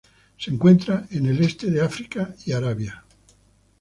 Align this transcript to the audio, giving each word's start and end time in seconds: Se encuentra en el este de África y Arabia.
Se 0.35 0.49
encuentra 0.49 1.05
en 1.11 1.27
el 1.27 1.43
este 1.43 1.69
de 1.69 1.79
África 1.83 2.33
y 2.43 2.53
Arabia. 2.53 3.05